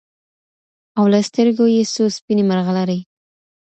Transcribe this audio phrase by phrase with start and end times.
[0.97, 2.99] او له سترګو يې څو سپيني مرغلري